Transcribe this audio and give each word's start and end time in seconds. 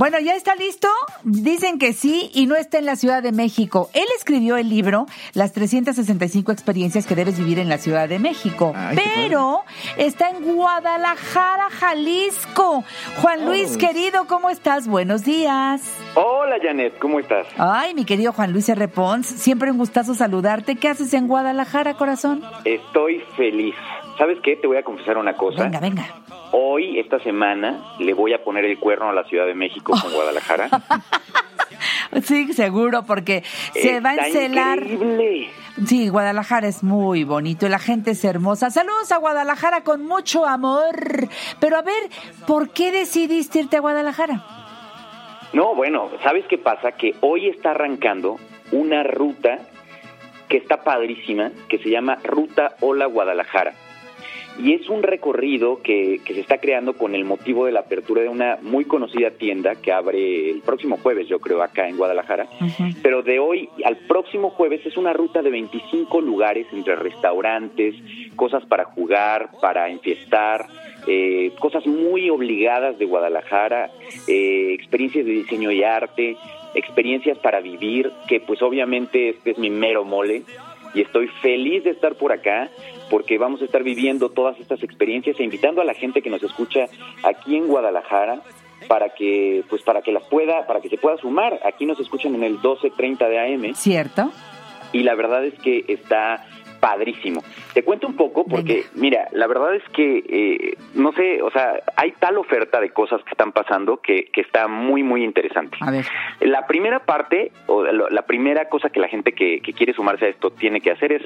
Bueno, 0.00 0.18
¿ya 0.18 0.34
está 0.34 0.54
listo? 0.54 0.88
Dicen 1.24 1.78
que 1.78 1.92
sí 1.92 2.30
y 2.32 2.46
no 2.46 2.56
está 2.56 2.78
en 2.78 2.86
la 2.86 2.96
Ciudad 2.96 3.22
de 3.22 3.32
México. 3.32 3.90
Él 3.92 4.06
escribió 4.16 4.56
el 4.56 4.70
libro 4.70 5.04
Las 5.34 5.52
365 5.52 6.52
experiencias 6.52 7.06
que 7.06 7.14
debes 7.14 7.38
vivir 7.38 7.58
en 7.58 7.68
la 7.68 7.76
Ciudad 7.76 8.08
de 8.08 8.18
México, 8.18 8.72
Ay, 8.74 8.96
pero 8.96 9.60
está 9.98 10.30
en 10.30 10.42
Guadalajara, 10.56 11.68
Jalisco. 11.68 12.82
Juan 13.20 13.44
Luis, 13.44 13.74
Oh. 13.74 13.78
querido, 13.78 14.26
¿cómo 14.26 14.48
estás? 14.48 14.88
Buenos 14.88 15.22
días. 15.22 15.82
Hola 16.14 16.56
Janet, 16.62 16.98
¿cómo 16.98 17.20
estás? 17.20 17.46
Ay, 17.58 17.92
mi 17.92 18.06
querido 18.06 18.32
Juan 18.32 18.54
Luis 18.54 18.70
R. 18.70 18.88
Pons, 18.88 19.26
siempre 19.26 19.70
un 19.70 19.76
gustazo 19.76 20.14
saludarte. 20.14 20.76
¿Qué 20.76 20.88
haces 20.88 21.12
en 21.12 21.28
Guadalajara, 21.28 21.92
corazón? 21.98 22.42
Estoy 22.64 23.20
feliz. 23.36 23.74
¿Sabes 24.16 24.38
qué? 24.42 24.56
Te 24.56 24.66
voy 24.66 24.78
a 24.78 24.82
confesar 24.82 25.18
una 25.18 25.34
cosa. 25.36 25.62
Venga, 25.62 25.78
venga. 25.78 26.06
Hoy, 26.52 26.98
esta 26.98 27.18
semana, 27.20 27.94
le 27.98 28.12
voy 28.12 28.32
a 28.32 28.42
poner 28.42 28.64
el 28.64 28.78
cuerno 28.78 29.08
a 29.08 29.12
la 29.12 29.24
Ciudad 29.24 29.46
de 29.46 29.54
México 29.54 29.92
con 30.00 30.12
Guadalajara. 30.12 30.68
Sí, 32.24 32.52
seguro, 32.52 33.04
porque 33.04 33.44
se 33.72 34.00
va 34.00 34.10
a 34.10 34.26
encelar. 34.26 34.78
increíble. 34.78 35.48
Sí, 35.86 36.08
Guadalajara 36.08 36.66
es 36.66 36.82
muy 36.82 37.22
bonito 37.24 37.66
y 37.66 37.68
la 37.68 37.78
gente 37.78 38.10
es 38.10 38.24
hermosa. 38.24 38.70
Saludos 38.70 39.12
a 39.12 39.18
Guadalajara 39.18 39.82
con 39.84 40.04
mucho 40.04 40.44
amor. 40.44 41.28
Pero 41.60 41.76
a 41.76 41.82
ver, 41.82 42.02
¿por 42.46 42.70
qué 42.70 42.90
decidiste 42.90 43.60
irte 43.60 43.76
a 43.76 43.80
Guadalajara? 43.80 44.44
No, 45.52 45.74
bueno, 45.74 46.10
¿sabes 46.22 46.44
qué 46.48 46.58
pasa? 46.58 46.92
Que 46.92 47.14
hoy 47.20 47.48
está 47.48 47.70
arrancando 47.70 48.36
una 48.72 49.02
ruta 49.04 49.58
que 50.48 50.56
está 50.56 50.82
padrísima, 50.82 51.52
que 51.68 51.78
se 51.78 51.90
llama 51.90 52.18
Ruta 52.24 52.74
Hola 52.80 53.06
Guadalajara. 53.06 53.72
Y 54.62 54.74
es 54.74 54.88
un 54.88 55.02
recorrido 55.02 55.80
que, 55.82 56.20
que 56.24 56.34
se 56.34 56.40
está 56.40 56.58
creando 56.58 56.94
con 56.94 57.14
el 57.14 57.24
motivo 57.24 57.66
de 57.66 57.72
la 57.72 57.80
apertura 57.80 58.22
de 58.22 58.28
una 58.28 58.58
muy 58.60 58.84
conocida 58.84 59.30
tienda 59.30 59.74
que 59.76 59.92
abre 59.92 60.50
el 60.50 60.60
próximo 60.60 60.98
jueves, 60.98 61.28
yo 61.28 61.38
creo, 61.40 61.62
acá 61.62 61.88
en 61.88 61.96
Guadalajara. 61.96 62.46
Pero 63.02 63.22
de 63.22 63.38
hoy 63.38 63.68
al 63.84 63.96
próximo 63.96 64.50
jueves 64.50 64.84
es 64.84 64.96
una 64.96 65.12
ruta 65.12 65.42
de 65.42 65.50
25 65.50 66.20
lugares 66.20 66.66
entre 66.72 66.96
restaurantes, 66.96 67.94
cosas 68.36 68.64
para 68.66 68.84
jugar, 68.84 69.50
para 69.60 69.88
enfiestar, 69.88 70.66
eh, 71.06 71.52
cosas 71.58 71.86
muy 71.86 72.28
obligadas 72.28 72.98
de 72.98 73.06
Guadalajara, 73.06 73.90
eh, 74.26 74.74
experiencias 74.74 75.24
de 75.24 75.32
diseño 75.32 75.70
y 75.70 75.82
arte, 75.82 76.36
experiencias 76.74 77.38
para 77.38 77.60
vivir, 77.60 78.10
que 78.28 78.40
pues 78.40 78.62
obviamente 78.62 79.30
este 79.30 79.52
es 79.52 79.58
mi 79.58 79.70
mero 79.70 80.04
mole 80.04 80.42
y 80.94 81.02
estoy 81.02 81.28
feliz 81.42 81.84
de 81.84 81.90
estar 81.90 82.14
por 82.14 82.32
acá 82.32 82.70
porque 83.10 83.38
vamos 83.38 83.62
a 83.62 83.64
estar 83.64 83.82
viviendo 83.82 84.30
todas 84.30 84.58
estas 84.60 84.82
experiencias 84.82 85.38
e 85.38 85.44
invitando 85.44 85.80
a 85.80 85.84
la 85.84 85.94
gente 85.94 86.22
que 86.22 86.30
nos 86.30 86.42
escucha 86.42 86.86
aquí 87.22 87.56
en 87.56 87.66
Guadalajara 87.66 88.42
para 88.88 89.10
que 89.10 89.62
pues 89.68 89.82
para 89.82 90.02
que 90.02 90.12
las 90.12 90.24
pueda 90.24 90.66
para 90.66 90.80
que 90.80 90.88
se 90.88 90.96
pueda 90.96 91.16
sumar 91.18 91.60
aquí 91.64 91.86
nos 91.86 92.00
escuchan 92.00 92.34
en 92.34 92.44
el 92.44 92.60
12:30 92.60 93.28
de 93.28 93.38
AM 93.38 93.74
¿Cierto? 93.74 94.30
y 94.92 95.02
la 95.02 95.14
verdad 95.14 95.44
es 95.44 95.54
que 95.60 95.84
está 95.88 96.46
padrísimo. 96.80 97.42
Te 97.74 97.82
cuento 97.82 98.06
un 98.06 98.16
poco 98.16 98.44
porque, 98.44 98.84
mira, 98.94 99.28
la 99.32 99.46
verdad 99.46 99.74
es 99.74 99.82
que, 99.92 100.24
eh, 100.28 100.76
no 100.94 101.12
sé, 101.12 101.42
o 101.42 101.50
sea, 101.50 101.80
hay 101.96 102.12
tal 102.12 102.38
oferta 102.38 102.80
de 102.80 102.90
cosas 102.90 103.22
que 103.22 103.30
están 103.30 103.52
pasando 103.52 103.98
que, 103.98 104.24
que 104.32 104.40
está 104.40 104.66
muy, 104.66 105.02
muy 105.02 105.22
interesante. 105.22 105.76
A 105.80 105.90
ver. 105.90 106.06
La 106.40 106.66
primera 106.66 107.00
parte, 107.00 107.52
o 107.66 107.84
la 107.84 108.22
primera 108.22 108.68
cosa 108.68 108.90
que 108.90 109.00
la 109.00 109.08
gente 109.08 109.32
que, 109.32 109.60
que 109.60 109.72
quiere 109.72 109.92
sumarse 109.92 110.26
a 110.26 110.28
esto 110.28 110.50
tiene 110.50 110.80
que 110.80 110.90
hacer 110.90 111.12
es 111.12 111.22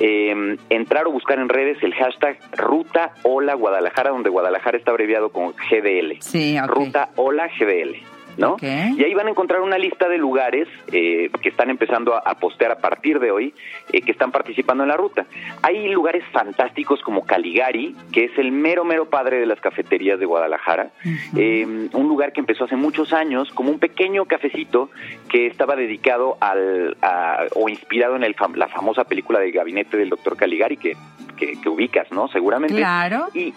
eh, 0.00 0.56
entrar 0.70 1.06
o 1.06 1.12
buscar 1.12 1.38
en 1.38 1.48
redes 1.48 1.82
el 1.82 1.94
hashtag 1.94 2.38
Ruta 2.56 3.12
Hola 3.22 3.54
Guadalajara, 3.54 4.10
donde 4.10 4.30
Guadalajara 4.30 4.78
está 4.78 4.90
abreviado 4.90 5.30
con 5.30 5.52
GDL. 5.52 6.20
Sí. 6.20 6.56
Ruta 6.66 7.10
Hola 7.16 7.48
GDL. 7.48 8.13
¿No? 8.36 8.56
Y 8.96 9.04
ahí 9.04 9.14
van 9.14 9.26
a 9.26 9.30
encontrar 9.30 9.60
una 9.60 9.78
lista 9.78 10.08
de 10.08 10.18
lugares 10.18 10.68
eh, 10.92 11.30
que 11.42 11.48
están 11.48 11.70
empezando 11.70 12.14
a, 12.14 12.18
a 12.18 12.34
postear 12.38 12.72
a 12.72 12.78
partir 12.78 13.18
de 13.20 13.30
hoy, 13.30 13.54
eh, 13.92 14.00
que 14.02 14.12
están 14.12 14.30
participando 14.32 14.82
en 14.84 14.88
la 14.88 14.96
ruta. 14.96 15.26
Hay 15.62 15.88
lugares 15.88 16.24
fantásticos 16.32 17.00
como 17.02 17.24
Caligari, 17.26 17.94
que 18.12 18.24
es 18.24 18.38
el 18.38 18.52
mero, 18.52 18.84
mero 18.84 19.08
padre 19.08 19.38
de 19.38 19.46
las 19.46 19.60
cafeterías 19.60 20.18
de 20.18 20.26
Guadalajara. 20.26 20.90
Eh, 21.36 21.88
un 21.92 22.08
lugar 22.08 22.32
que 22.32 22.40
empezó 22.40 22.64
hace 22.64 22.76
muchos 22.76 23.12
años 23.12 23.50
como 23.54 23.70
un 23.70 23.78
pequeño 23.78 24.24
cafecito 24.26 24.90
que 25.28 25.46
estaba 25.46 25.76
dedicado 25.76 26.36
al, 26.40 26.96
a- 27.02 27.44
o 27.54 27.68
inspirado 27.68 28.16
en 28.16 28.24
el 28.24 28.34
la 28.56 28.68
famosa 28.68 29.04
película 29.04 29.38
del 29.38 29.52
gabinete 29.52 29.96
del 29.96 30.10
doctor 30.10 30.36
Caligari, 30.36 30.76
que, 30.76 30.96
que, 31.36 31.60
que 31.60 31.68
ubicas, 31.68 32.10
¿no? 32.12 32.28
Seguramente. 32.28 32.74
Claro. 32.76 33.28
Y, 33.32 33.54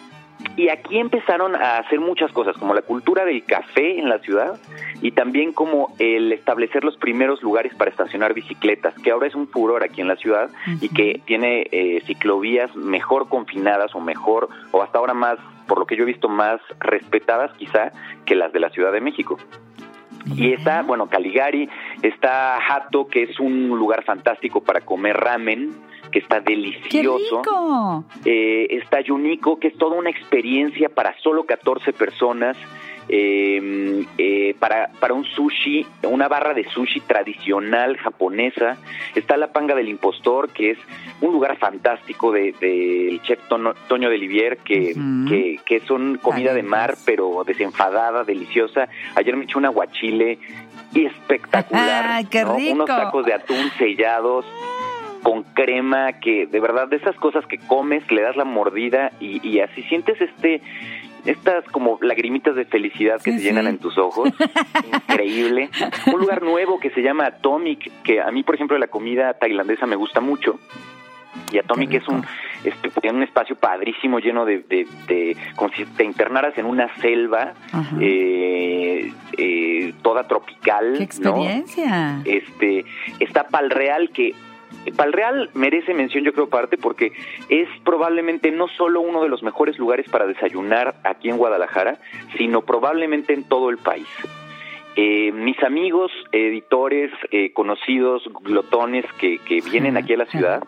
y 0.56 0.70
aquí 0.70 1.00
empezaron 1.00 1.56
a 1.56 1.78
hacer 1.78 2.00
muchas 2.00 2.32
cosas, 2.32 2.56
como 2.58 2.74
la 2.74 2.82
cultura 2.82 3.26
del 3.26 3.44
café 3.44 4.00
en 4.00 4.10
la 4.10 4.20
ciudad 4.20 4.60
y 5.02 5.12
también 5.12 5.52
como 5.52 5.94
el 6.00 6.32
establecer 6.32 6.84
los 6.84 6.98
primeros 6.98 7.42
lugares 7.42 7.74
para 7.76 7.92
estacionar 7.92 8.34
bicicletas, 8.34 8.94
que 9.00 9.12
ahora 9.12 9.28
es 9.28 9.36
un 9.36 9.48
furor 9.48 9.84
aquí 9.84 10.02
en 10.02 10.08
la 10.08 10.16
ciudad 10.16 10.50
y 10.82 10.90
que 10.90 11.22
tiene 11.26 11.68
eh, 11.72 12.02
ciclovías 12.06 12.76
mejor 12.76 13.30
confinadas 13.30 13.94
o 13.96 14.00
mejor, 14.00 14.50
o 14.72 14.82
hasta 14.82 15.00
ahora 15.00 15.14
más, 15.14 15.38
por 15.68 15.80
lo 15.80 15.86
que 15.86 15.96
yo 15.96 16.04
he 16.04 16.08
visto, 16.08 16.30
más 16.30 16.60
respetadas 16.80 17.52
quizá 17.58 17.92
que 18.26 18.36
las 18.36 18.54
de 18.54 18.60
la 18.60 18.70
Ciudad 18.70 18.92
de 18.92 19.02
México. 19.02 19.38
Y 20.36 20.54
está, 20.54 20.82
bueno, 20.82 21.08
Caligari, 21.08 21.70
está 22.02 22.58
Hato, 22.58 23.08
que 23.08 23.24
es 23.24 23.40
un 23.40 23.70
lugar 23.70 24.04
fantástico 24.04 24.62
para 24.62 24.82
comer 24.82 25.16
ramen, 25.16 25.74
que 26.18 26.24
está 26.24 26.42
¡Qué 26.44 26.56
delicioso. 26.56 27.42
rico! 27.44 28.04
Eh, 28.26 28.68
está 28.72 29.02
Yuniko, 29.02 29.60
que 29.60 29.68
es 29.68 29.78
toda 29.78 29.96
una 29.98 30.10
experiencia 30.10 30.90
para 30.90 31.16
solo 31.20 31.46
14 31.46 31.94
personas. 31.94 32.58
eh, 33.10 34.04
eh, 34.18 34.54
para, 34.60 34.90
para 35.00 35.14
un 35.14 35.24
sushi, 35.24 35.86
una 36.04 36.28
barra 36.28 36.54
de 36.54 36.66
sushi 36.70 37.00
tradicional 37.00 37.96
japonesa. 37.96 38.78
Está 39.16 39.38
la 39.38 39.54
Panga 39.54 39.76
del 39.76 39.88
Impostor, 39.88 40.50
que 40.50 40.72
es 40.72 40.78
un 41.22 41.32
lugar 41.32 41.58
fantástico 41.58 42.34
del 42.34 42.52
de, 42.60 42.68
del 42.68 43.22
chef 43.22 43.40
Tono- 43.48 43.76
Toño 43.88 44.10
de 44.10 44.18
Livier, 44.18 44.58
que, 44.58 44.92
Ujú. 44.94 45.30
que, 45.30 45.60
que 45.66 45.80
son 45.88 46.18
comida 46.18 46.54
de 46.54 46.64
mar, 46.64 46.96
pero 47.06 47.46
desenfadada, 47.46 48.26
deliciosa. 48.26 48.90
Ayer 49.16 49.38
me 49.38 49.46
eché 49.46 49.58
un 49.58 49.66
aguachile 49.68 50.40
espectacular. 50.94 52.06
¡Ay, 52.08 52.26
qué 52.26 52.44
¿no? 52.44 52.58
rico! 52.58 52.74
Unos 52.74 52.88
tacos 52.88 53.26
de 53.26 53.34
atún 53.36 53.70
sellados 53.78 54.46
con 55.24 55.44
crema, 55.44 56.14
que 56.14 56.46
de 56.48 56.60
verdad 56.60 56.88
de 56.88 56.98
esas 56.98 57.16
cosas 57.18 57.46
que 57.46 57.58
comes, 57.58 58.10
le 58.12 58.22
das 58.22 58.36
la 58.36 58.46
mordida 58.46 59.12
y, 59.20 59.46
y 59.48 59.60
así 59.60 59.84
sientes 59.84 60.20
este 60.22 60.62
estas 61.26 61.66
como 61.66 61.98
lagrimitas 62.02 62.56
de 62.56 62.64
felicidad 62.64 63.22
que 63.22 63.32
Sí, 63.34 63.40
se 63.40 63.44
llenan 63.46 63.66
sí. 63.66 63.70
en 63.72 63.78
tus 63.80 63.98
ojos. 63.98 64.30
Increíble. 65.10 65.70
Un 66.14 66.22
lugar 66.22 66.42
nuevo 66.42 66.80
que 66.80 66.90
se 66.92 67.02
llama 67.02 67.26
Atomic, 67.26 67.92
que 68.04 68.22
a 68.22 68.32
mí, 68.32 68.44
por 68.44 68.56
ejemplo, 68.56 68.78
la 68.78 68.88
comida 68.88 69.34
tailandesa 69.34 69.86
me 69.88 69.98
gusta 69.98 70.22
mucho. 70.22 70.58
Y 71.52 71.58
Atomic 71.60 71.94
es 71.96 72.08
un, 72.08 72.24
es 72.64 72.74
un 73.12 73.24
espacio 73.24 73.56
padrísimo 73.58 74.20
lleno 74.20 74.46
de, 74.46 74.60
de, 74.60 74.88
de- 75.08 75.38
como 75.56 75.72
si 75.74 75.86
te 75.86 76.04
internaras 76.04 76.58
en 76.58 76.66
una 76.66 76.94
selva 76.98 77.54
eh, 78.00 79.12
eh, 79.38 79.94
toda 80.02 80.28
tropical. 80.28 80.94
¡Qué 80.94 80.98
¿no? 81.00 81.04
experiencia! 81.04 82.22
este 82.26 82.86
está 83.20 83.48
Palreal 83.48 84.10
que 84.12 84.34
Palreal 84.96 85.50
merece 85.54 85.94
mención 85.94 86.24
yo 86.24 86.34
creo 86.34 86.50
parte 86.50 86.78
porque 86.78 87.14
es 87.50 87.68
probablemente 87.84 88.52
no 88.52 88.68
solo 88.68 89.02
uno 89.02 89.24
de 89.24 89.30
los 89.30 89.44
mejores 89.44 89.78
lugares 89.78 90.08
para 90.10 90.28
desayunar 90.28 90.96
aquí 91.04 91.30
en 91.30 91.38
Guadalajara, 91.38 92.00
sino 92.38 92.62
probablemente 92.62 93.34
en 93.34 93.44
todo 93.44 93.70
el 93.70 93.78
país. 93.78 94.08
Eh, 94.96 95.32
mis 95.32 95.62
amigos, 95.64 96.12
editores, 96.32 97.12
eh, 97.32 97.54
conocidos, 97.54 98.24
glotones 98.42 99.06
que, 99.20 99.38
que 99.40 99.62
vienen 99.62 99.96
aquí 99.96 100.14
a 100.14 100.18
la 100.18 100.26
ciudad, 100.26 100.64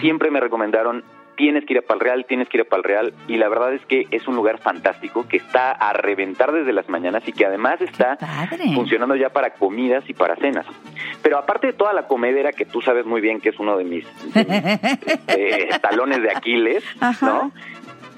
siempre 0.00 0.30
me 0.30 0.40
recomendaron 0.40 1.04
tienes 1.36 1.64
que 1.64 1.74
ir 1.74 1.78
a 1.78 1.82
Palreal, 1.82 2.24
tienes 2.26 2.48
que 2.48 2.58
ir 2.58 2.62
a 2.62 2.68
Palreal 2.68 3.12
y 3.28 3.36
la 3.36 3.48
verdad 3.48 3.74
es 3.74 3.84
que 3.86 4.06
es 4.10 4.26
un 4.26 4.36
lugar 4.36 4.58
fantástico 4.58 5.26
que 5.28 5.36
está 5.36 5.70
a 5.70 5.92
reventar 5.92 6.52
desde 6.52 6.72
las 6.72 6.88
mañanas 6.88 7.22
y 7.26 7.32
que 7.32 7.46
además 7.46 7.80
está 7.80 8.18
funcionando 8.74 9.14
ya 9.14 9.30
para 9.30 9.50
comidas 9.54 10.08
y 10.08 10.14
para 10.14 10.36
cenas. 10.36 10.66
Pero 11.22 11.38
aparte 11.38 11.68
de 11.68 11.72
toda 11.72 11.92
la 11.92 12.06
comedera 12.06 12.52
que 12.52 12.64
tú 12.64 12.80
sabes 12.80 13.06
muy 13.06 13.20
bien 13.20 13.40
que 13.40 13.50
es 13.50 13.58
uno 13.58 13.76
de 13.76 13.84
mis, 13.84 14.06
de 14.34 14.44
mis, 14.44 15.36
eh, 15.36 15.68
talones 15.80 16.22
de 16.22 16.30
Aquiles, 16.30 16.84
Ajá. 17.00 17.26
¿no? 17.26 17.52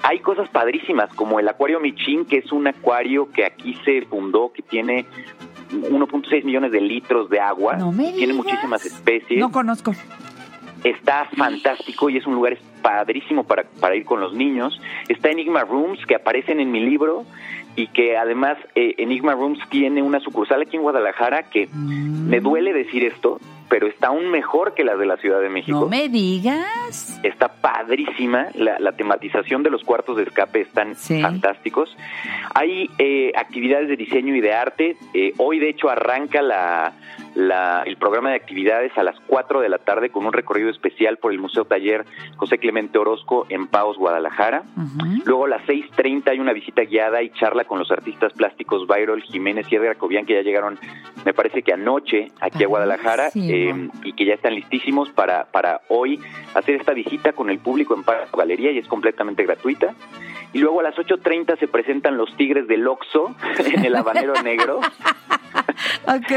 Hay 0.01 0.19
cosas 0.19 0.47
padrísimas 0.49 1.13
como 1.13 1.39
el 1.39 1.49
Acuario 1.49 1.79
Michin, 1.81 2.25
que 2.25 2.37
es 2.37 2.51
un 2.53 2.67
acuario 2.67 3.29
que 3.31 3.45
aquí 3.45 3.77
se 3.83 4.03
fundó, 4.03 4.53
que 4.53 4.61
tiene 4.61 5.05
1.6 5.71 6.43
millones 6.45 6.71
de 6.71 6.81
litros 6.81 7.29
de 7.29 7.39
agua, 7.39 7.75
No 7.75 7.91
me 7.91 8.11
tiene 8.13 8.33
muchísimas 8.33 8.85
especies 8.85 9.39
No 9.39 9.51
conozco. 9.51 9.93
Está 10.83 11.25
fantástico 11.35 12.09
y 12.09 12.17
es 12.17 12.25
un 12.25 12.35
lugar 12.35 12.57
padrísimo 12.81 13.43
para, 13.43 13.63
para 13.79 13.95
ir 13.95 14.05
con 14.05 14.21
los 14.21 14.33
niños. 14.33 14.79
Está 15.07 15.29
Enigma 15.29 15.63
Rooms, 15.63 16.05
que 16.05 16.15
aparecen 16.15 16.59
en 16.59 16.71
mi 16.71 16.79
libro, 16.79 17.25
y 17.75 17.87
que 17.87 18.17
además 18.17 18.57
eh, 18.75 18.95
Enigma 18.97 19.33
Rooms 19.33 19.59
tiene 19.69 20.01
una 20.01 20.19
sucursal 20.19 20.61
aquí 20.61 20.75
en 20.75 20.81
Guadalajara 20.81 21.43
que 21.43 21.69
me 21.73 22.39
duele 22.39 22.73
decir 22.73 23.03
esto, 23.03 23.39
pero 23.69 23.87
está 23.87 24.07
aún 24.07 24.29
mejor 24.31 24.73
que 24.73 24.83
las 24.83 24.97
de 24.99 25.05
la 25.05 25.17
Ciudad 25.17 25.39
de 25.41 25.49
México. 25.49 25.79
No 25.81 25.87
me 25.87 26.09
digas. 26.09 27.19
Está 27.23 27.49
padrísima, 27.49 28.47
la, 28.55 28.79
la 28.79 28.93
tematización 28.93 29.63
de 29.63 29.69
los 29.69 29.83
cuartos 29.83 30.17
de 30.17 30.23
escape 30.23 30.61
están 30.61 30.95
Sí. 30.95 31.21
fantásticos. 31.21 31.95
Hay 32.55 32.89
eh, 32.97 33.31
actividades 33.35 33.87
de 33.87 33.95
diseño 33.95 34.35
y 34.35 34.41
de 34.41 34.53
arte. 34.53 34.97
Eh, 35.13 35.33
hoy, 35.37 35.59
de 35.59 35.69
hecho, 35.69 35.89
arranca 35.89 36.41
la, 36.41 36.93
la- 37.35 37.83
el 37.85 37.97
programa 37.97 38.29
de 38.31 38.35
actividades 38.37 38.97
a 38.97 39.03
las 39.03 39.19
4 39.27 39.61
de 39.61 39.69
la 39.69 39.77
tarde 39.77 40.09
con 40.09 40.25
un 40.25 40.33
recorrido 40.33 40.69
especial 40.69 41.17
por 41.17 41.31
el 41.31 41.39
Museo 41.39 41.65
Taller 41.65 42.05
José 42.37 42.57
Clemente 42.57 42.97
Orozco 42.97 43.45
en 43.49 43.67
Paos, 43.67 43.97
Guadalajara. 43.97 44.63
Luego 45.25 45.45
a 45.45 45.49
las 45.49 45.61
6.30 45.67 46.29
hay 46.31 46.39
una 46.39 46.53
visita 46.53 46.81
guiada 46.83 47.21
y 47.21 47.29
charla 47.31 47.65
con 47.65 47.77
los 47.79 47.91
artistas 47.91 48.33
plásticos 48.33 48.87
Bayrol, 48.87 49.21
Jiménez 49.21 49.67
y 49.71 49.75
Edgar 49.75 49.97
Cobian, 49.97 50.25
que 50.25 50.33
ya 50.33 50.41
llegaron, 50.41 50.79
me 51.29 51.33
parece 51.35 51.61
que 51.61 51.71
anoche, 51.71 52.31
aquí 52.41 52.63
a 52.63 52.67
Guadalajara, 52.67 53.29
eh, 53.35 53.87
y 54.03 54.13
que 54.13 54.25
ya 54.25 54.33
están 54.33 54.55
listísimos 54.55 55.11
para, 55.11 55.45
para 55.45 55.81
hoy 55.87 56.19
hacer 56.55 56.73
esta 56.73 56.91
visita 56.91 57.33
con 57.33 57.51
el 57.51 57.59
público 57.59 57.93
en 57.93 58.01
Parque 58.01 58.35
Galería 58.35 58.71
y 58.71 58.79
es 58.79 58.87
completamente 58.87 59.43
gratuita. 59.43 59.93
Y 60.53 60.57
luego 60.57 60.79
a 60.79 60.83
las 60.83 60.95
8.30 60.95 61.59
se 61.59 61.67
presentan 61.67 62.17
los 62.17 62.35
Tigres 62.35 62.67
del 62.67 62.87
Oxo 62.87 63.35
en 63.63 63.85
el 63.85 63.95
Habanero 63.95 64.41
Negro. 64.41 64.79
Ok. 66.05 66.31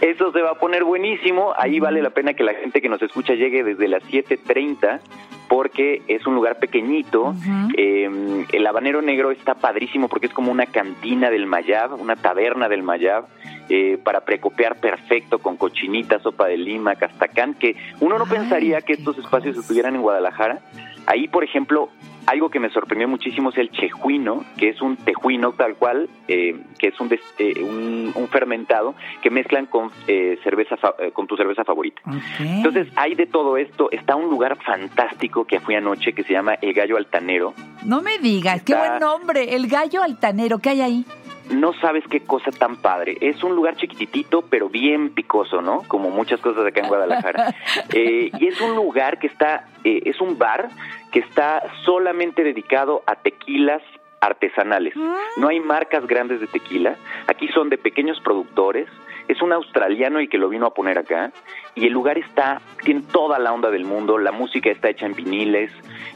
Eso 0.00 0.32
se 0.32 0.40
va 0.40 0.52
a 0.52 0.54
poner 0.54 0.84
buenísimo. 0.84 1.52
Ahí 1.56 1.80
vale 1.80 2.02
la 2.02 2.10
pena 2.10 2.34
que 2.34 2.44
la 2.44 2.54
gente 2.54 2.80
que 2.80 2.88
nos 2.88 3.02
escucha 3.02 3.34
llegue 3.34 3.64
desde 3.64 3.88
las 3.88 4.02
7.30 4.04 5.00
porque 5.48 6.02
es 6.08 6.26
un 6.26 6.34
lugar 6.34 6.58
pequeñito. 6.58 7.34
Eh, 7.76 8.08
el 8.52 8.66
habanero 8.66 9.02
negro 9.02 9.30
está 9.30 9.54
padrísimo 9.54 10.08
porque 10.08 10.26
es 10.26 10.32
como 10.32 10.50
una 10.50 10.66
cantina 10.66 11.28
del 11.28 11.46
Mayab, 11.46 12.00
una 12.00 12.16
taberna 12.16 12.68
del 12.68 12.82
Mayab, 12.82 13.26
eh, 13.74 13.96
para 14.04 14.20
precopear 14.20 14.76
perfecto 14.80 15.38
con 15.38 15.56
cochinita, 15.56 16.18
sopa 16.20 16.46
de 16.46 16.58
lima, 16.58 16.94
castacán, 16.96 17.54
que 17.54 17.74
uno 18.00 18.18
no 18.18 18.24
Ay, 18.24 18.36
pensaría 18.38 18.82
que 18.82 18.92
estos 18.92 19.16
espacios 19.16 19.54
cosa. 19.54 19.60
estuvieran 19.62 19.94
en 19.94 20.02
Guadalajara. 20.02 20.58
Ahí, 21.06 21.26
por 21.26 21.42
ejemplo, 21.42 21.88
algo 22.26 22.50
que 22.50 22.60
me 22.60 22.68
sorprendió 22.70 23.08
muchísimo 23.08 23.48
es 23.50 23.56
el 23.56 23.70
chejuino, 23.70 24.44
que 24.58 24.68
es 24.68 24.80
un 24.82 24.96
tejuino 24.96 25.52
tal 25.52 25.74
cual, 25.76 26.08
eh, 26.28 26.54
que 26.78 26.88
es 26.88 27.00
un, 27.00 27.08
des- 27.08 27.34
eh, 27.38 27.54
un, 27.62 28.12
un 28.14 28.28
fermentado 28.28 28.94
que 29.22 29.30
mezclan 29.30 29.66
con 29.66 29.90
eh, 30.06 30.38
cerveza 30.44 30.76
fa- 30.76 30.94
eh, 31.00 31.10
con 31.12 31.26
tu 31.26 31.36
cerveza 31.36 31.64
favorita. 31.64 32.00
Entonces, 32.38 32.88
hay 32.94 33.14
de 33.16 33.26
todo 33.26 33.56
esto. 33.56 33.90
Está 33.90 34.14
un 34.16 34.28
lugar 34.30 34.56
fantástico 34.62 35.44
que 35.46 35.58
fui 35.60 35.74
anoche 35.74 36.12
que 36.12 36.22
se 36.24 36.34
llama 36.34 36.54
El 36.60 36.74
Gallo 36.74 36.96
Altanero. 36.98 37.54
no 37.84 38.02
me 38.02 38.18
digas, 38.18 38.62
qué 38.62 38.74
buen 38.76 38.98
nombre. 39.00 39.56
El 39.56 39.66
gallo 39.66 40.02
altanero, 40.02 40.58
¿qué 40.58 40.70
hay 40.70 40.80
ahí? 40.82 41.04
No 41.50 41.72
sabes 41.74 42.04
qué 42.08 42.20
cosa 42.20 42.50
tan 42.50 42.76
padre. 42.76 43.18
Es 43.20 43.42
un 43.42 43.54
lugar 43.54 43.76
chiquititito, 43.76 44.42
pero 44.42 44.68
bien 44.68 45.10
picoso, 45.10 45.60
¿no? 45.60 45.82
Como 45.88 46.10
muchas 46.10 46.40
cosas 46.40 46.66
acá 46.66 46.80
en 46.80 46.88
Guadalajara. 46.88 47.54
Eh, 47.94 48.30
y 48.38 48.46
es 48.46 48.60
un 48.60 48.74
lugar 48.74 49.18
que 49.18 49.26
está, 49.26 49.66
eh, 49.84 50.02
es 50.06 50.20
un 50.20 50.38
bar 50.38 50.70
que 51.10 51.18
está 51.20 51.62
solamente 51.84 52.42
dedicado 52.42 53.02
a 53.06 53.16
tequilas 53.16 53.82
artesanales. 54.20 54.94
No 55.36 55.48
hay 55.48 55.60
marcas 55.60 56.06
grandes 56.06 56.40
de 56.40 56.46
tequila. 56.46 56.96
Aquí 57.26 57.48
son 57.48 57.68
de 57.68 57.76
pequeños 57.76 58.20
productores. 58.20 58.88
Es 59.28 59.40
un 59.42 59.52
australiano 59.52 60.18
el 60.18 60.28
que 60.28 60.38
lo 60.38 60.48
vino 60.48 60.66
a 60.66 60.74
poner 60.74 60.98
acá. 60.98 61.32
Y 61.74 61.86
el 61.86 61.92
lugar 61.92 62.18
está, 62.18 62.60
tiene 62.84 63.02
toda 63.12 63.38
la 63.38 63.52
onda 63.52 63.70
del 63.70 63.84
mundo. 63.84 64.18
La 64.18 64.32
música 64.32 64.70
está 64.70 64.88
hecha 64.90 65.06
en 65.06 65.14
viniles. 65.14 65.70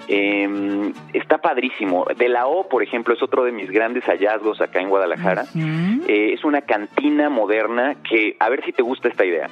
eh, 0.08 0.92
está 1.12 1.38
padrísimo. 1.38 2.06
De 2.16 2.28
la 2.28 2.46
O, 2.46 2.68
por 2.68 2.82
ejemplo, 2.82 3.14
es 3.14 3.22
otro 3.22 3.44
de 3.44 3.52
mis 3.52 3.70
grandes 3.70 4.04
hallazgos 4.04 4.60
acá 4.60 4.80
en 4.80 4.88
Guadalajara. 4.88 5.44
Eh, 6.08 6.32
es 6.34 6.44
una 6.44 6.62
cantina 6.62 7.28
moderna 7.30 7.96
que, 8.08 8.36
a 8.38 8.48
ver 8.48 8.64
si 8.64 8.72
te 8.72 8.82
gusta 8.82 9.08
esta 9.08 9.24
idea. 9.24 9.48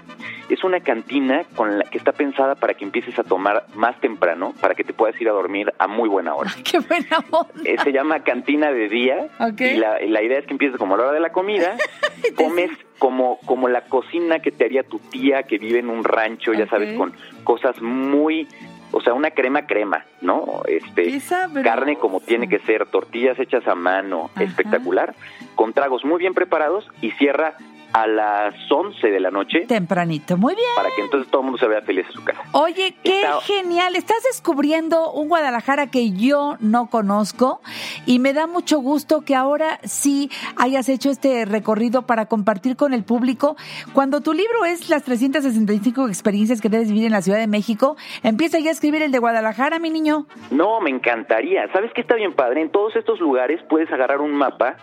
Es 0.49 0.63
una 0.63 0.81
cantina 0.81 1.45
con 1.57 1.79
la 1.79 1.85
que 1.85 1.97
está 1.97 2.13
pensada 2.13 2.55
para 2.55 2.75
que 2.75 2.85
empieces 2.85 3.19
a 3.19 3.25
tomar 3.25 3.65
más 3.75 3.99
temprano, 4.01 4.53
para 4.61 4.75
que 4.75 4.85
te 4.85 4.93
puedas 4.93 5.19
ir 5.21 5.29
a 5.29 5.33
dormir 5.33 5.73
a 5.79 5.87
muy 5.87 6.09
buena 6.09 6.35
hora. 6.35 6.51
Qué 6.71 6.79
buena 6.81 7.19
onda. 7.31 7.49
Eh, 7.65 7.77
se 7.83 7.93
llama 7.93 8.21
cantina 8.23 8.71
de 8.71 8.89
día 8.89 9.29
y 9.75 9.77
la, 9.79 10.03
y 10.03 10.09
la 10.09 10.23
idea 10.23 10.39
es 10.39 10.45
que 10.47 10.53
empieces 10.53 10.77
como 10.79 10.95
a 10.95 10.99
la 10.99 11.05
hora 11.05 11.13
de 11.15 11.21
la 11.21 11.33
comida, 11.33 11.77
comes 12.37 12.71
como, 12.99 13.39
como 13.47 13.69
la 13.69 13.83
cocina 13.83 14.41
que 14.41 14.51
te 14.51 14.65
haría 14.65 14.83
tu 14.83 14.99
tía 14.99 15.43
que 15.45 15.59
vive 15.59 15.79
en 15.79 15.91
un 15.91 16.05
rancho, 16.05 16.53
ya 16.53 16.67
sabes, 16.69 16.97
con 16.97 17.13
cosas 17.45 17.81
muy, 17.83 18.49
o 18.93 19.01
sea, 19.01 19.15
una 19.15 19.31
crema 19.33 19.67
crema, 19.67 20.07
¿no? 20.23 20.63
Este, 20.67 21.21
carne 21.63 21.97
como 21.97 22.21
tiene 22.21 22.49
que 22.49 22.61
ser, 22.61 22.87
tortillas 22.87 23.39
hechas 23.39 23.67
a 23.67 23.75
mano, 23.75 24.31
Ajá. 24.35 24.45
espectacular, 24.45 25.15
con 25.55 25.73
tragos 25.73 26.05
muy 26.05 26.19
bien 26.19 26.35
preparados 26.35 26.89
y 27.01 27.11
cierra 27.13 27.57
a 27.95 28.07
las 28.09 28.55
11 28.71 29.07
de 29.09 29.21
la 29.21 29.31
noche 29.31 29.61
Tempranito, 29.69 30.37
muy 30.37 30.55
bien. 30.55 30.67
para 30.77 30.91
que 30.95 31.03
entonces 31.03 31.31
todo 31.31 31.43
el 31.43 31.45
mundo 31.47 31.59
se 31.59 31.69
vea 31.69 31.81
feliz 31.83 32.05
en 32.07 32.13
su 32.13 32.25
casa. 32.25 32.41
Oye, 32.53 32.97
qué 33.05 33.23
Está- 33.23 33.41
genial. 33.43 33.95
Estás 33.97 34.23
descubriendo 34.25 35.13
un 35.13 35.29
Guadalajara 35.29 35.87
que 35.91 36.11
yo 36.13 36.57
no 36.61 36.89
conozco 36.91 37.61
y 38.05 38.19
me 38.19 38.33
da 38.33 38.47
mucho 38.49 38.81
gusto 38.81 39.21
que 39.23 39.35
ahora 39.37 39.79
sí 39.85 40.29
hayas 40.57 40.89
hecho 40.89 41.09
este 41.09 41.45
recorrido 41.45 42.03
para 42.03 42.27
compartir 42.27 42.77
con 42.77 42.93
el 42.95 43.05
público. 43.05 43.57
Cuando 43.93 44.21
tu 44.21 44.33
libro 44.33 44.65
es 44.65 44.89
las 44.91 45.05
365 45.05 46.09
experiencias 46.09 46.61
que 46.61 46.69
debes 46.69 46.89
vivir 46.89 47.07
en 47.07 47.13
la 47.13 47.23
Ciudad 47.23 47.39
de 47.39 47.47
México, 47.47 47.97
empieza 48.25 48.59
ya 48.59 48.71
a 48.71 48.73
escribir 48.73 49.03
el 49.03 49.13
de 49.13 49.19
Guadalajara, 49.21 49.79
mi 49.79 49.91
niño. 49.91 50.27
No, 50.51 50.81
me 50.81 50.91
encantaría. 50.91 51.71
¿Sabes 51.73 51.93
qué 51.95 52.01
está 52.01 52.17
bien 52.17 52.35
padre? 52.35 52.61
En 52.63 52.71
todos 52.71 52.97
estos 52.97 53.21
lugares 53.21 53.61
puedes 53.69 53.91
agarrar 53.93 54.21
un 54.21 54.33
mapa 54.33 54.77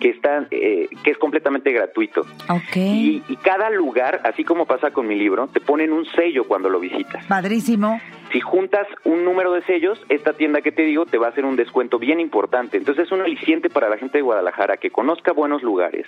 que 0.00 0.08
está 0.08 0.46
eh, 0.50 0.88
que 1.04 1.10
es 1.10 1.18
completamente 1.18 1.70
gratuito. 1.70 2.26
Y, 2.74 3.22
y 3.28 3.36
cada 3.36 3.70
lugar, 3.70 4.20
así 4.24 4.44
como 4.44 4.66
pasa 4.66 4.90
con 4.90 5.06
mi 5.06 5.14
libro, 5.14 5.46
te 5.48 5.60
ponen 5.60 5.92
un 5.92 6.06
sello 6.06 6.44
cuando 6.48 6.68
lo 6.68 6.80
visitas. 6.80 7.24
Padrísimo. 7.26 8.00
Si 8.32 8.40
juntas 8.40 8.86
un 9.04 9.24
número 9.24 9.52
de 9.52 9.62
sellos, 9.62 10.00
esta 10.08 10.32
tienda 10.34 10.60
que 10.60 10.70
te 10.72 10.82
digo 10.82 11.04
te 11.06 11.18
va 11.18 11.26
a 11.26 11.30
hacer 11.30 11.44
un 11.44 11.56
descuento 11.56 11.98
bien 11.98 12.20
importante. 12.20 12.76
Entonces 12.76 13.06
es 13.06 13.12
un 13.12 13.20
aliciente 13.22 13.70
para 13.70 13.88
la 13.88 13.96
gente 13.98 14.18
de 14.18 14.22
Guadalajara 14.22 14.76
que 14.76 14.90
conozca 14.90 15.32
buenos 15.32 15.62
lugares, 15.62 16.06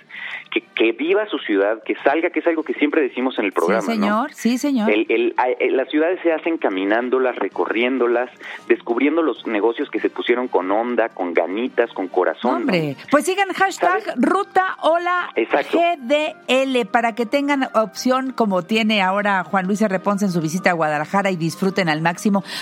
que, 0.51 0.61
que 0.61 0.91
viva 0.93 1.25
su 1.27 1.37
ciudad, 1.39 1.83
que 1.83 1.95
salga, 2.03 2.29
que 2.29 2.39
es 2.39 2.47
algo 2.47 2.63
que 2.63 2.73
siempre 2.75 3.01
decimos 3.01 3.37
en 3.39 3.45
el 3.45 3.51
programa. 3.51 3.81
sí, 3.81 3.97
¿no? 3.97 4.05
señor. 4.05 4.33
Sí, 4.33 4.57
señor. 4.57 4.89
El- 4.89 5.05
el- 5.09 5.33
a- 5.37 5.49
eh, 5.49 5.69
las 5.71 5.89
ciudades 5.89 6.19
se 6.23 6.31
hacen 6.31 6.57
caminándolas, 6.57 7.35
recorriéndolas, 7.35 8.29
descubriendo 8.67 9.21
los 9.21 9.45
negocios 9.45 9.89
que 9.89 9.99
se 9.99 10.09
pusieron 10.09 10.47
con 10.47 10.71
onda, 10.71 11.09
con 11.09 11.33
ganitas, 11.33 11.91
con 11.93 12.07
corazón. 12.07 12.51
¿no? 12.51 12.57
Hombre, 12.59 12.95
pues 13.11 13.25
sigan 13.25 13.49
hashtag 13.49 14.01
¿Sabes? 14.01 14.13
Ruta 14.17 14.77
Hola 14.81 15.29
Exacto. 15.35 15.77
GDL 15.77 16.85
para 16.85 17.15
que 17.15 17.25
tengan 17.25 17.67
opción 17.73 18.31
como 18.31 18.63
tiene 18.63 19.01
ahora 19.01 19.43
Juan 19.43 19.65
Luis 19.67 19.81
R. 19.81 19.99
Ponce 19.99 20.25
en 20.25 20.31
su 20.31 20.39
visita 20.41 20.69
a 20.69 20.73
Guadalajara 20.73 21.29
y 21.31 21.35
disfruten 21.35 21.89
al 21.89 21.97
máximo. 22.01 22.12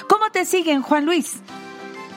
¿Cómo 0.07 0.29
te 0.31 0.45
siguen, 0.45 0.81
Juan 0.81 1.05
Luis? 1.05 1.41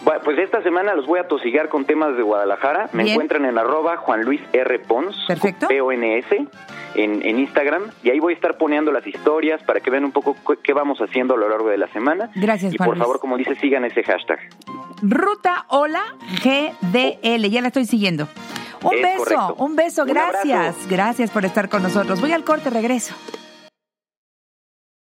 Bueno, 0.05 0.21
pues 0.23 0.39
esta 0.39 0.63
semana 0.63 0.95
los 0.95 1.07
voy 1.07 1.19
a 1.19 1.29
tosigar 1.29 1.71
con 1.71 1.87
temas 1.87 2.15
de 2.17 2.23
Guadalajara. 2.23 2.91
Me 2.93 3.05
Bien. 3.05 3.15
encuentran 3.15 3.47
en 3.47 3.57
arroba 3.57 3.97
Juan 3.97 4.23
Luis 4.23 4.41
R. 4.53 4.79
Pons, 4.81 5.17
Perfecto. 5.27 5.67
P-O-N-S, 5.69 6.47
en, 6.95 7.23
en 7.27 7.39
Instagram. 7.39 7.85
Y 8.03 8.11
ahí 8.11 8.21
voy 8.21 8.35
a 8.35 8.37
estar 8.37 8.59
poniendo 8.59 8.93
las 8.93 9.07
historias 9.07 9.63
para 9.63 9.81
que 9.81 9.89
vean 9.91 10.05
un 10.05 10.13
poco 10.13 10.37
qué 10.63 10.73
vamos 10.75 10.99
haciendo 11.01 11.33
a 11.35 11.37
lo 11.39 11.49
largo 11.49 11.71
de 11.71 11.79
la 11.79 11.89
semana. 11.89 12.31
Gracias, 12.35 12.75
Y 12.75 12.77
Juan 12.77 12.87
por 12.87 12.97
Luis. 12.97 13.03
favor, 13.03 13.19
como 13.21 13.39
dice, 13.39 13.55
sigan 13.57 13.87
ese 13.87 14.03
hashtag. 14.03 14.41
Ruta 15.01 15.65
Hola 15.69 16.03
GDL, 16.43 17.49
ya 17.49 17.63
la 17.63 17.69
estoy 17.69 17.87
siguiendo. 17.87 18.29
Un 18.83 18.95
Es 18.97 19.01
beso, 19.03 19.17
correcto. 19.25 19.55
un 19.59 19.77
beso, 19.77 20.03
Un 20.03 20.09
gracias. 20.09 20.77
Gracias 20.91 21.31
por 21.31 21.47
estar 21.47 21.71
con 21.71 21.83
nosotros. 21.83 22.21
Voy 22.21 22.33
al 22.33 22.45
corte, 22.45 22.69
regreso. 22.69 23.15